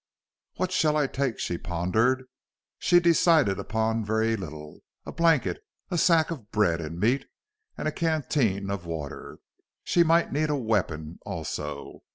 "What 0.55 0.71
shall 0.71 0.97
I 0.97 1.05
take?" 1.05 1.37
she 1.37 1.59
pondered. 1.59 2.23
She 2.79 2.99
decided 2.99 3.59
upon 3.59 4.03
very 4.03 4.35
little 4.35 4.79
a 5.05 5.11
blanket, 5.11 5.59
a 5.91 5.97
sack 5.99 6.31
of 6.31 6.49
bread 6.51 6.81
and 6.81 6.99
meat, 6.99 7.27
and 7.77 7.87
a 7.87 7.91
canteen 7.91 8.71
of 8.71 8.87
water. 8.87 9.37
She 9.83 10.01
might 10.03 10.33
need 10.33 10.49
a 10.49 10.55
weapon, 10.57 11.19
also. 11.23 11.99